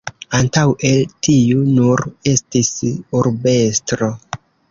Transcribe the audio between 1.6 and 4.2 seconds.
nur estis urbestro.